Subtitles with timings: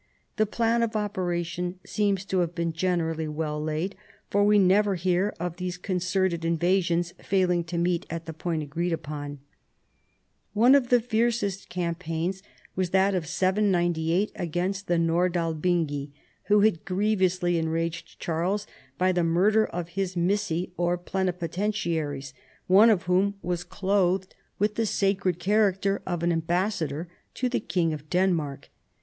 [0.37, 3.95] The plan of opera tions seems to have been generally well laid,
[4.31, 8.93] for we never hear of these concerted invasions failing to meet at the point agreed
[8.93, 9.41] upon.
[10.53, 12.41] One of the fiercest campaigns
[12.75, 16.09] was that of 798 against the Nordalbingi,
[16.45, 18.65] who had grievously en raged Charles
[18.97, 22.33] by the murder of his Qnissi or pleni potentiaries,
[22.65, 25.37] one of whom was clothed with the THE CONVERSION OF THE SAXONS.
[25.37, 28.71] 163 sacred character of an ambassador to the Kins: of Denmark.